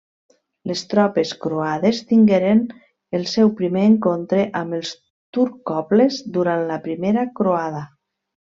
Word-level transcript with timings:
Les 0.69 0.79
tropes 0.93 1.33
croades 1.43 1.99
tingueren 2.11 2.63
el 3.19 3.27
seu 3.33 3.53
primer 3.61 3.83
encontre 3.91 4.47
amb 4.63 4.79
els 4.79 4.95
turcoples 5.39 6.19
durant 6.39 6.65
la 6.73 6.81
Primera 6.89 7.29
Croada. 7.43 7.85